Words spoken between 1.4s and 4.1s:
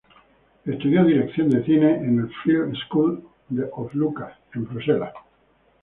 de cine en el "Film School of